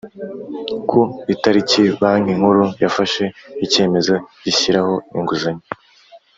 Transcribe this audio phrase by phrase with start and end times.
[0.89, 1.01] ku
[1.33, 3.23] itariki Banki Nkuru yafashe
[3.65, 5.65] icyemezo gishyiraho inguzanyo